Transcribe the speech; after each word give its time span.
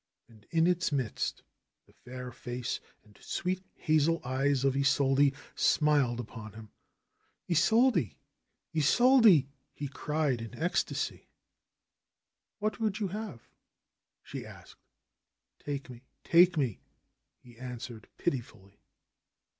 And 0.27 0.47
in 0.49 0.65
its 0.65 0.91
midst 0.91 1.43
the 1.85 1.93
fair 1.93 2.31
face 2.31 2.79
and 3.03 3.15
sweet 3.21 3.61
hazel 3.75 4.19
eyes 4.25 4.63
of 4.65 4.75
Isolde 4.75 5.31
smiled 5.53 6.19
upon 6.19 6.53
him. 6.53 6.71
^Tsolde! 7.47 8.15
Isolde 8.73 9.47
he 9.75 9.87
cried 9.87 10.41
in 10.41 10.55
ecstasy. 10.57 11.27
''What 12.59 12.79
would 12.79 12.99
you 12.99 13.09
have?" 13.09 13.47
she 14.23 14.43
asked. 14.43 14.81
"Take 15.59 15.87
me! 15.87 16.01
take 16.23 16.57
me 16.57 16.79
he 17.37 17.59
answered 17.59 18.07
pitifully. 18.17 18.81